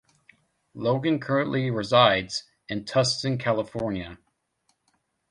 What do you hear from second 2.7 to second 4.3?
Tustin, California.